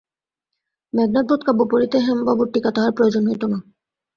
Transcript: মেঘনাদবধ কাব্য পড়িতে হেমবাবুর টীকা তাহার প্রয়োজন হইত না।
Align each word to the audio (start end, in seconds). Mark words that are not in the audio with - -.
মেঘনাদবধ 0.93 1.41
কাব্য 1.47 1.61
পড়িতে 1.71 1.97
হেমবাবুর 1.99 2.47
টীকা 2.53 2.69
তাহার 2.75 2.91
প্রয়োজন 2.97 3.23
হইত 3.27 3.43
না। 3.43 3.57